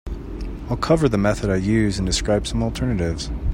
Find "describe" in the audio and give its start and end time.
2.07-2.47